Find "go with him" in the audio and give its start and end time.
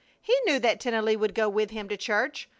1.35-1.87